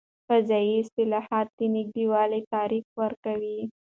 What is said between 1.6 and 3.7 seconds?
نږدې والي تعریف ورکوي.